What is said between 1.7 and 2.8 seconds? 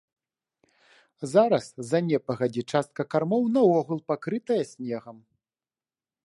з-за непагадзі